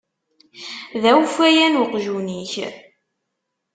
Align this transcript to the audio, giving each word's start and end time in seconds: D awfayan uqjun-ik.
D 1.01 1.03
awfayan 1.11 1.73
uqjun-ik. 1.83 2.53